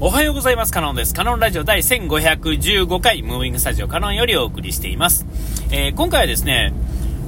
[0.00, 0.72] おはようございます。
[0.72, 1.12] カノンです。
[1.12, 5.26] カノンラジオ第1515回、ムービングスタジオカノンよりお送りしています。
[5.72, 6.72] えー、今回はですね、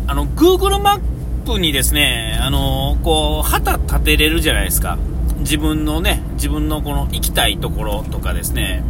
[0.07, 1.01] あの、Google マッ
[1.45, 4.99] プにですね、あのー、こう、旗立てれるじゃないですか。
[5.39, 8.85] 自分のね、自分のこの行きたいところとかですね、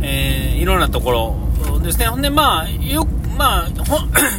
[0.00, 2.06] えー、いろんなところですね。
[2.06, 3.06] ほんで、まあ、よ、
[3.36, 3.98] まあ、ほ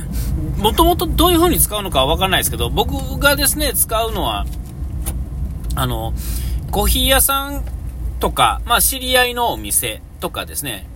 [0.59, 4.47] もともとどういう風に使うのかはわからないですけど、僕がですね、使うのは、
[5.75, 6.15] あの、
[6.71, 7.63] コーヒー屋さん
[8.21, 10.87] とか、まあ、知り合いのお店とかですね、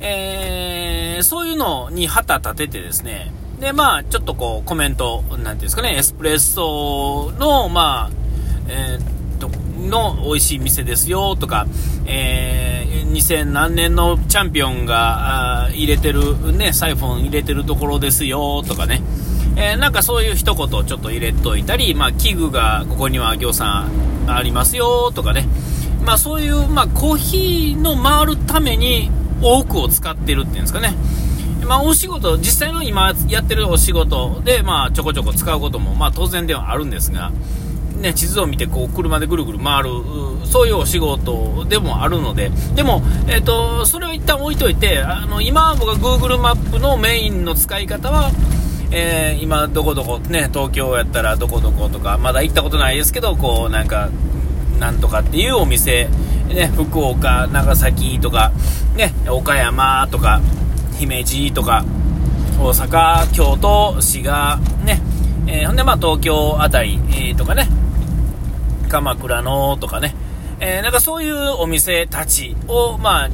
[0.00, 8.10] えー、そういうのに旗立ててですね、で、まあ、ちょっとこう、コメント、なんていうんですかね、エスプレッソの、まあ、
[8.68, 9.50] えー、と、
[9.80, 11.66] の美味しい店ですよ、とか、
[12.06, 19.02] えー、2000何年のチャンピオンが、入れてる、ね、サイフォン入れてるところですよ、とかね、
[19.56, 25.48] えー、なんかそういう一言ちょっと入れといたり、まあ、器具がここには行さんありますよ、とかね、
[26.08, 29.10] まあ、そういう、まあ、コーヒーの回るために
[29.42, 30.94] 多くを使ってるっていうんですかね。
[31.66, 37.30] まあ、お仕事、実際の今やってるお仕事で、まあ、ちょこちょこ使うことも、まあ、当然ではあるんですが、
[38.00, 39.90] ね、地図を見て、こう、車でぐるぐる回る、
[40.46, 48.30] そういうお仕事でもあるので、でも、え、ー、と、それを一旦置いといて、あの、今、僕が Google マップのメインの使い方は、
[48.92, 54.08] えー、今、どこどこ、ね、東京やったらどこどことか、まだ行ったことないですけど、こう、なんか、
[54.78, 56.08] なんとかっていうお店、
[56.48, 58.52] ね、福岡、長崎とか、
[58.96, 60.40] ね、岡山とか、
[60.98, 61.84] 姫路とか、
[62.58, 65.00] 大阪、京都、滋賀、ね、
[65.46, 67.68] えー、ほんで、まあ、東京あたり、えー、とかね、
[68.88, 70.14] 鎌倉のとかね、
[70.60, 73.30] えー、なんかそういうお店たちを、まあ、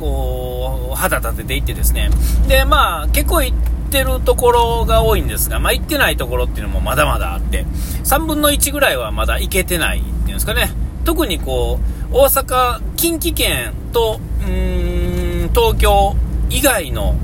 [0.00, 2.10] こう、肌立てていってですね、
[2.48, 3.56] で、まあ、結構行っ
[3.90, 7.66] てるところが多いんですが、まあ、行ってないところっていうのもまだまだあって、
[8.04, 10.02] 3分の1ぐらいはまだ行けてない
[10.34, 10.70] うんですかね。
[11.04, 11.78] 特にこ
[12.12, 16.16] う、大阪、近畿圏と、うん、東京
[16.50, 17.16] 以外の、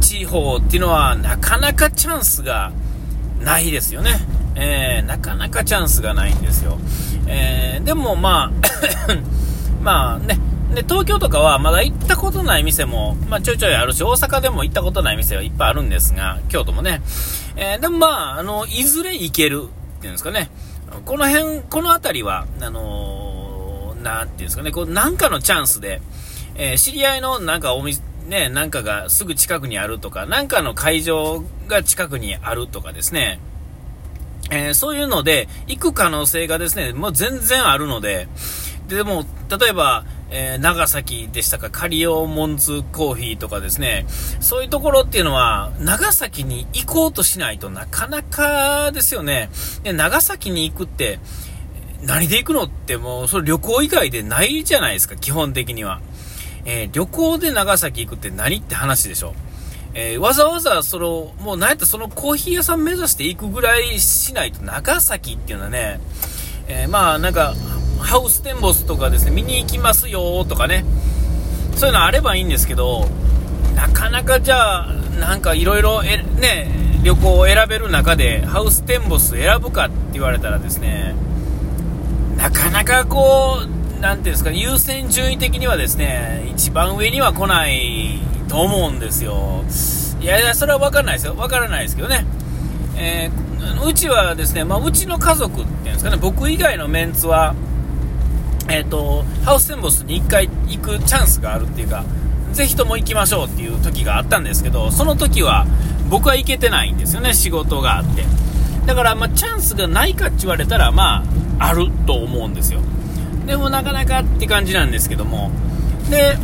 [0.00, 2.72] 地方っていうのはなかなかチャンスが
[3.42, 4.12] ないですよね。
[4.54, 6.78] えー、なかなかチャンスがないんですよ。
[7.26, 8.52] えー、でもまあ
[9.82, 10.38] まあね、
[10.74, 17.02] で、東京とかはまだ行ったことない店も、まあ、ちょいちょいあるし、大阪でも行ったことない店はいっぱいあるんですが、京都もね。
[17.56, 20.50] えー、でもまあ、あの、いずれ行けるっていうんですかね。
[21.04, 26.00] この辺、この辺りは、あのー、なんていうんですかね、こう、なんかのチャンスで、
[26.56, 33.40] えー、知り合いのなんかお店、ね、なんかがすぐ近くにあるとか、なんかの会場が近くにあるとかですね、
[34.50, 38.28] えー、そういうので、行く可能性がですね、もう全然あるので、
[38.88, 44.06] でも、例えば、えー、長崎でしたか、カリオモンズコーヒーとかですね、
[44.40, 49.50] そういうところっていうのは、長崎に行こうとしないとなかなかですよね。
[49.82, 51.18] で、長崎に行くって、
[52.02, 56.00] 何で行くのってもう、それ旅行以外でないじゃないですか、基本的には。
[56.64, 59.34] えー、旅行で長崎行くって何って話でしょ。
[59.94, 66.00] えー、わざわざ、その、もうなんやったらそのコーヒー屋さん目指して行くぐらいしないと、長崎っていうのはね、
[66.68, 67.54] えー、まあなんか、
[68.00, 70.84] ハウステンボスとかですね、見に行きますよとかね、
[71.76, 73.08] そういうのあればいいんですけど、
[73.74, 76.18] なかなかじゃあ、なんかいろいろね、
[77.02, 81.14] 旅行を選べる中で、ハウステンボス選ぶかって言われたらですね、
[82.36, 89.64] なかなかこう、なんていうんですか、優先順位的にはですね、一番上には来ないと思うんですよ。
[90.20, 91.34] いやいや、それは分からないですよ。
[91.34, 92.26] 分からないですけどね。
[92.96, 97.54] えー、うちはですね、まあ、うちの家族っていうんですかね、僕以外のメンツは、
[98.70, 102.04] えっ、ー、と、ハウステンボスに1回行くチャンスがあるっていうか、
[102.52, 105.66] ぜひとも行きましょうっていう時があったんですけど、その時は
[106.08, 108.24] 僕は行けてないんですよね、仕事があって。
[108.86, 111.24] だから、まあ、チャンスがないかって言われたら、ま
[111.58, 112.80] あ、あると思うんですよ。
[113.46, 115.50] でも、なかなかって感じなんですけども。
[116.08, 116.36] で、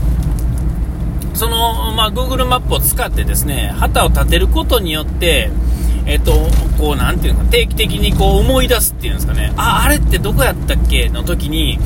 [1.35, 5.51] その、まあ、Google マップを使ってですね、旗を立てることによって、
[6.07, 6.33] えっと、
[6.79, 11.09] こう、なんていうのか、定期的にこう思い出すっていうんですかね、あ、あれってどこやったっけ？
[11.09, 11.79] の時に、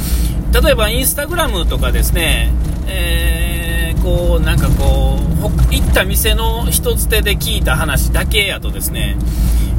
[0.53, 2.53] 例えばインスタグラムとかですね、
[2.86, 9.16] えー、こう、なんかこう、行った店の人づてで聞いた話だけやとですね、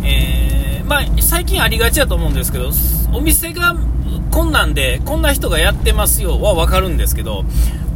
[0.03, 2.71] えー、まあ、最近ありがちやと思うんですけど、
[3.13, 3.75] お店が
[4.31, 7.43] こんなんで、こんな人がやってますよはわかるんですけど、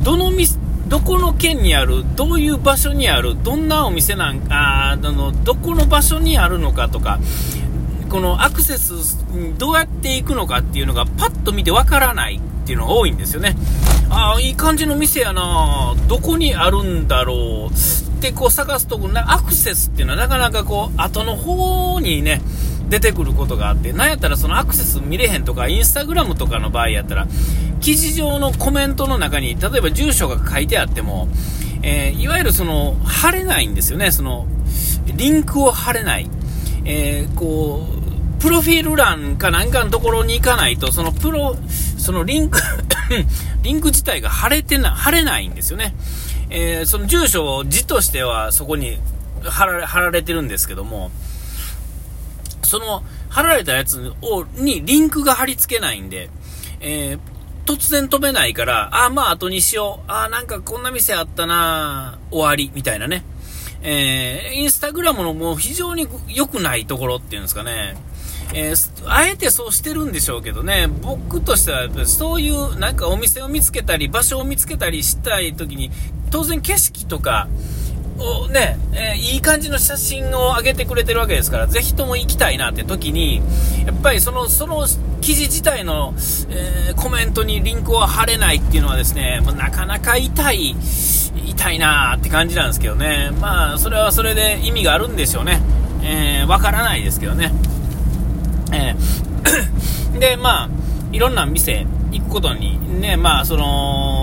[0.04, 7.20] どの店、どこの県にある、どういう場所にある、どんなお店なんああの、どこの場所にあるのかとか、
[8.10, 8.94] このアクセス
[9.58, 13.56] どうやって行くのかっていうのがパッと見てわからないっていうのが多いんですよね。
[14.10, 22.42] ああ、いい感じの店やなどこにあるんだろうってこう探すとこ、アクセスっていうのはなかなかこう、後の方にね、
[22.96, 27.28] 出てくることがあって、なんやったらそのアクセス見れへんとか、インスタグラムとかの場合やったら、
[27.82, 31.28] 記事上のコメントの中に、例えば住所が書いてあっても、
[31.84, 34.48] えー、いわゆるその、貼れないんですよね、その、
[35.14, 36.30] リンクを貼れない。
[36.86, 37.86] えー、こ
[38.40, 41.58] う、プロフィール欄かなんかのところに行かないと、そのプロ、
[41.98, 42.60] そのリンク
[43.62, 45.94] リンク自体が貼れてな、貼れないんですよね。
[46.50, 49.00] えー、その住所を字としてはそこに
[49.44, 51.12] 貼ら貼られてるんですけども、
[52.66, 56.30] その貼られたやつを、にリンクが貼り付けないんで、
[56.80, 57.20] えー、
[57.66, 60.12] 突然飛べないから、あ、まあ後にしよう。
[60.12, 63.24] あ、なんかこんな店あったな終わり、みたいなね。
[63.82, 67.96] えー、インスタグラムのもう非常に良くないところっていうんですかね。
[68.54, 75.92] えー、あえてそうしてるんでしょうけどね、僕としては、そういうなんかお店を見つけたり、場所を見つけたりしたい時に、
[76.32, 77.48] 当然景色とか、
[78.18, 83.42] をね、えー、いい感じの写真を上げてくれてるわけですから、ぜひとも行きたいなって時に、
[83.86, 84.86] やっぱりその、その
[85.22, 86.14] 記事自体の、
[86.50, 90.76] えー、コメントにリンクを貼れないっていうのはですね、もうなかなか痛い、
[91.48, 93.32] 痛いなーって感じなんですけどね。
[93.42, 95.62] まあ、それはそれで意味があるんでしょうね。
[96.04, 97.52] えー、わからないですけどね。
[98.72, 100.70] えー、 で、まあ、
[101.12, 104.15] いろんな店行くことにね、まあ、その、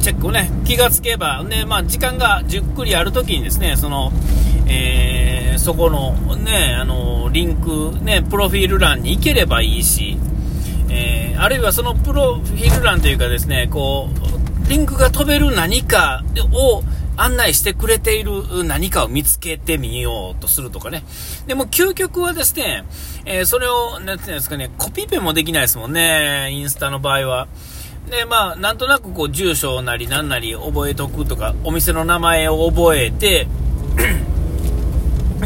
[0.00, 4.12] チェックをね、気がつけば、ね、まあ、時間がじっくりあるときにですね、その、
[4.66, 10.16] えー、そこのね、あの、リンク、ね、プロフィール欄に行ければいいし、
[10.90, 14.08] えー、あるいはそのプロフィール欄というかですね、こ
[14.66, 16.22] う、リンクが飛べる何か
[16.52, 16.82] を、
[17.18, 21.02] 案内してくれている何かを見つけてみようとするとかね。
[21.48, 22.84] でも究極はですね、
[23.24, 27.48] えー、それを、なんていうんですかね、コピペもできないですもんね、インスタの場合は。
[28.08, 33.46] で、まあ、なんとなくこう、住所なり何なり覚えとくとか、お店の名前を覚えて、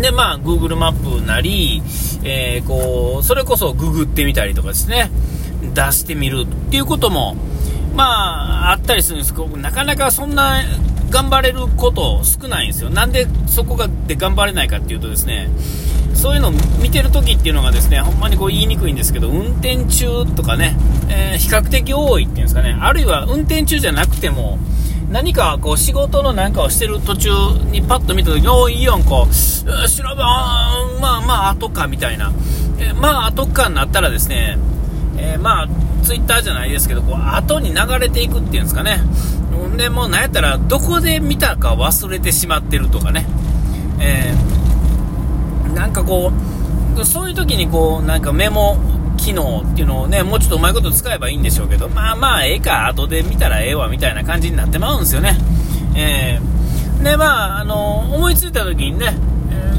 [0.00, 1.82] で、まあ、Google マップなり、
[2.24, 5.10] えー、こう、それこそググってみたりとかですね、
[5.74, 7.36] 出してみるっていうことも、
[7.94, 10.62] まあ、あったりするんですけど、なかなかそんな
[11.12, 12.88] 頑張れること少ないんですよ。
[12.88, 15.50] なんでそこがで頑張れないかっていうとですね、
[16.14, 20.74] そういうのを見てるときっていうのがですね、ほんまにこう言いにくいんですけど、運転中とかね、
[21.10, 24.58] えー、比較的多いっていうんですかね、あるいは運転中じゃなくても、
[25.10, 27.28] 何かこう仕事のなんかをしてる途中
[27.70, 29.26] にパッと見た時に、おいいやんか、調
[29.66, 32.32] べ、あまあまあ後かみたいな、
[32.78, 34.58] えー、まあ後かになったらですね、
[35.18, 35.68] えー、まあ
[36.02, 39.00] ツイッターじゃないですけど、こう後に流れていくっていうんですかね、
[39.72, 43.26] んで、もうなんやったら、どこで見たか忘れてしまってるとかね。
[44.00, 46.32] えー、なんかこ
[46.96, 48.76] う、そういう時にこう、なんかメモ
[49.16, 55.38] 機能っていうのをね、もうちょっとうまいこと使えばいいんでしょうけど、まあまあ、ええか、後で見たらええわ、みたいな感じになってまうんですよね。
[55.94, 59.14] えー、で、まあ、あの、思いついた時にね、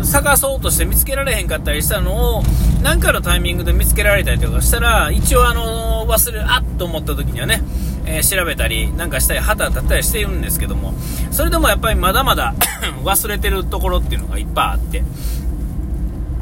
[0.04, 2.44] 探そうとして見つけられへんかったりしたのを、
[2.82, 7.62] 何かのタイミングで見つけられたりとかしたら、一応あの、忘れ、あっと思った時にはね、
[8.06, 10.94] えー、調べたりなんかしたり旗立ったりしているんですけども
[11.32, 12.54] それでもやっぱりまだまだ
[13.04, 15.04] 忘れてるところっていうのがいっぱいあって。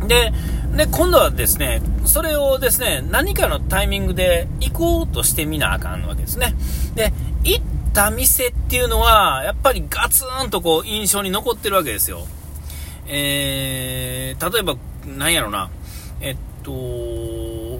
[0.08, 0.34] で
[0.76, 6.56] で今度はですねそれをですね何かのタイミングで行こうとしてみなあかんわけですね。
[6.96, 7.14] で
[7.44, 7.62] 行っ
[7.94, 12.26] た店っていうのはやっぱりガツンとこう印象に残ってるわけですよ。
[13.08, 14.76] えー、例えば
[15.06, 15.70] 何やろな。
[16.20, 17.80] えっと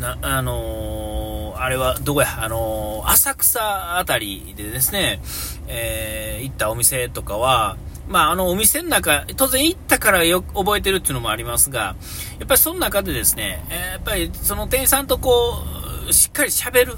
[0.00, 5.20] なあのーあれはどこや、あのー、浅草あたりでですね、
[5.66, 7.76] えー、行ったお店とかは、
[8.08, 11.96] まあ、あの、お店の中、当然行ったからよ覚えてるっていうのもありますが、
[12.38, 15.62] やっぱりその中でですね、え、やっぱりその店員さんとこ
[16.08, 16.96] う、しっかり喋る、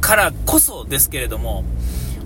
[0.00, 1.64] からこそですけれども、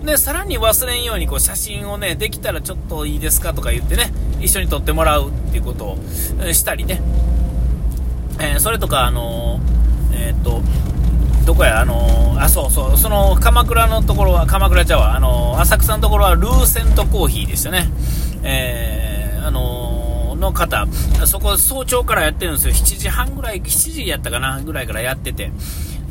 [0.03, 5.97] で、さらに忘れんようにこう写真をね、できたらちょっといいですかとか言ってね、一緒に撮ってもらうっていうことを
[6.53, 7.01] したりね、
[8.39, 10.61] えー、それとか、あのー、えっと、
[11.45, 17.89] どこや、あのー、あ、そうそう、その鎌倉のところは、鎌倉茶は、あの、浅草のところはルーセントコーヒーでしたね。
[18.43, 20.87] え、あの、の方、
[21.25, 22.73] そこ早朝からやってるんですよ。
[22.73, 25.51] 7時半ぐらい、7時やったかな、ぐらいからやってて。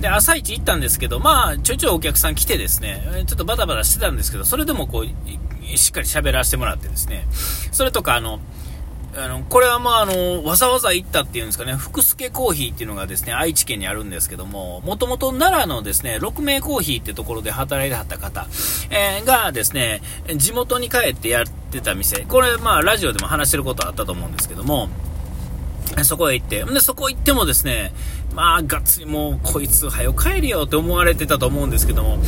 [0.00, 7.26] で、朝一行ったんですけど、まあ、ちょいちょいお客さん来てですね、ちょっとバタバタしてたんですけど、それでもこう、しっかり喋らせてもらってですね、
[7.73, 8.40] それとか、あの、
[9.17, 18.47] あの、これはまあ、あの、わざわざ行ったっていうんですかね、福助コーヒーっていうのがですね、愛知県にあるんですけども、もともと奈良のですね、六名コーヒーってところで働いてはった方、
[18.90, 20.02] えー、がですね、
[20.37, 24.88] 地元に帰ってやってた店、これまあ、ラジオでも話してることあったと思うんですけども、
[26.05, 27.93] そこへ行って、で、そこ行ってもですね、
[28.35, 32.19] まあ、がっつりもう、こいつ、早く帰れよって思われてたと思うんですけども、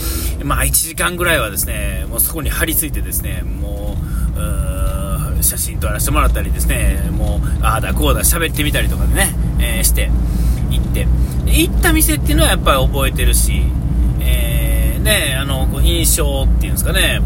[0.45, 3.97] まあ、1時間ぐらいはですね、もうそこに張り付いてですね、も
[4.37, 4.41] う、
[5.39, 10.11] う写真撮らせてもらったりですね、もう、ああだこうだ喋ってみたりとかでね、えー、して、
[10.71, 11.07] 行って。
[11.47, 13.63] 行った店っていうのはやっぱり覚えてるし、
[16.11, 17.21] 称っていうんですかね、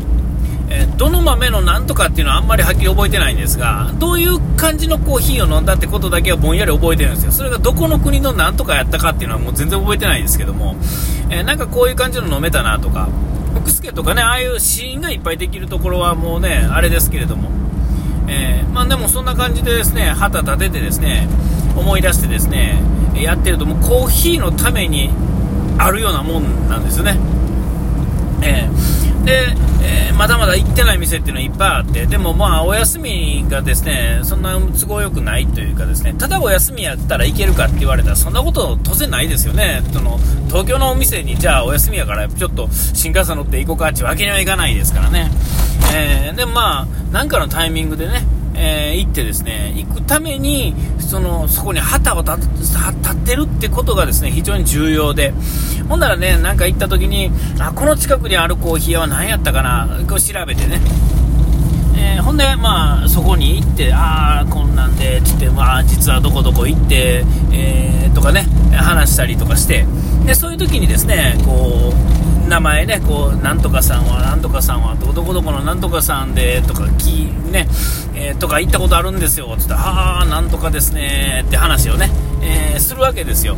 [0.70, 7.32] え、どの豆のなんとかっていうのはあんまりはっきり覚えてないんですが、どういう感じのコーヒーを飲んだってことだけはぼんやり覚えてるんですよ。
[7.32, 10.76] それがどこの国のなんとかやったかっていうのはもう全然覚えてないですけども、
[11.30, 13.08] えー、なんかこういう感じの飲めたなとか、
[13.54, 17.50] 福助とかね、ああいうシーンがいっぱいできるところはもうね、あれですけれども、
[18.26, 21.28] えー、まあでもそんな感じでですね、旗立ててですね、
[21.76, 22.80] 思い出してですね、
[23.14, 25.10] やってるともうコーヒーのために
[25.78, 27.18] あるようなもんなんですよね。
[28.42, 28.93] えー、
[29.24, 39.82] で、えー、まだまだ行ってない店っていうのはいっぱいあって、でもまあお休みがですね、そんな都合よくないというかですね、ただお休みやったら行けるかって言われたらそんなこと当然ないですよね。
[39.92, 45.30] その東京のお店にじゃあお休みやからちょっと新幹線乗って行こうかってわけにはいかないですからね。
[45.94, 55.34] えー、でまあ、なんかのタイミングでね、えー、行ってですね、行くために、その、そこに旗を立ってるってことがですね、非常に重要で、
[55.88, 60.80] ほんならね、なんか行った時に、あ、この近くにあるコーヒー屋は何やったかな、こう調べてね、
[61.96, 69.86] えー、ほんで、まあ、そこに行って、ああ、こんなんで、つって、まあ、実はどこどこ行って、えー、とかね、話したりとかして、
[70.26, 77.66] で、そういう時にですね、こう、名前ね、こう、なんとかさんは、なんとかさんは、どこどこのなんとかさんで、とか、き、ね、
[78.14, 82.10] えー、とか行ったことあるんですよ、つって、はあ、なんとかですね、って話をね、
[82.42, 83.56] えー、するわけですよ。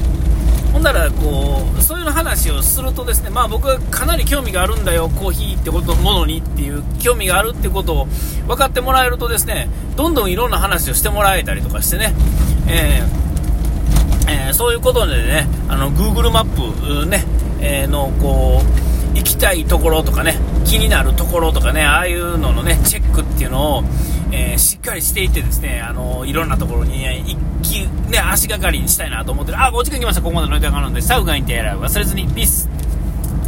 [0.76, 8.06] ほんならこうそういう話をするとですねまあ僕はかなり興味があるんだよコーヒーってことものにっていう興味があるってことを
[8.46, 12.12] 分かってもらえるとですねどんどんいろんな話をしてもらえたりとかしてね、
[12.68, 17.24] えーえー、そういうことでねあの Google マップね、
[17.60, 18.62] えー、のこ
[19.14, 23.84] う行きたいところとかね気になるところとかねああいうののねチェックっていうのを
[24.32, 29.58] え、しっかりしていってですね、あのいろんなところに、一気、ね、足がかりにしたいなと思ってる。
[29.62, 30.22] あ、5時間来ました。
[30.22, 32.68] ここまでの時間なので、サウガインテーラー忘れずに、ピース。